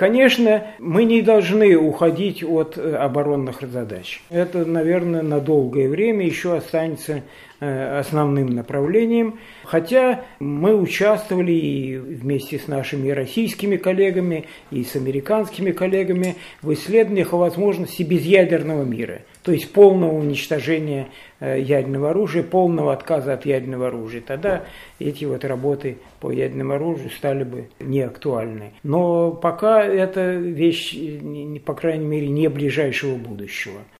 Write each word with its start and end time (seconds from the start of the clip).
Конечно, 0.00 0.66
мы 0.78 1.04
не 1.04 1.20
должны 1.20 1.76
уходить 1.76 2.42
от 2.42 2.78
э, 2.78 2.94
оборонных 2.94 3.60
задач. 3.60 4.22
Это, 4.30 4.64
наверное, 4.64 5.20
на 5.20 5.40
долгое 5.40 5.90
время 5.90 6.24
еще 6.24 6.56
останется 6.56 7.22
э, 7.60 7.98
основным 7.98 8.46
направлением. 8.46 9.38
Хотя 9.62 10.24
мы 10.38 10.74
участвовали 10.74 11.52
и 11.52 11.98
вместе 11.98 12.58
с 12.58 12.66
нашими 12.66 13.10
российскими 13.10 13.76
коллегами, 13.76 14.46
и 14.70 14.84
с 14.84 14.96
американскими 14.96 15.70
коллегами 15.70 16.36
в 16.62 16.72
исследованиях 16.72 17.34
о 17.34 17.36
возможности 17.36 18.02
безъядерного 18.02 18.84
мира. 18.84 19.20
То 19.42 19.52
есть 19.52 19.72
полного 19.72 20.12
уничтожения 20.12 21.08
э, 21.40 21.60
ядерного 21.60 22.10
оружия, 22.10 22.42
полного 22.42 22.92
отказа 22.92 23.34
от 23.34 23.46
ядерного 23.46 23.88
оружия. 23.88 24.22
Тогда 24.26 24.64
эти 24.98 25.24
вот 25.24 25.44
работы 25.44 25.98
по 26.20 26.30
ядерному 26.30 26.74
оружию 26.74 27.10
стали 27.10 27.44
бы 27.44 27.68
неактуальны. 27.80 28.72
Но 28.82 29.32
пока 29.32 29.89
это 29.90 30.34
вещь, 30.34 30.96
по 31.64 31.74
крайней 31.74 32.06
мере, 32.06 32.28
не 32.28 32.48
ближайшего 32.48 33.16
будущего. 33.16 33.80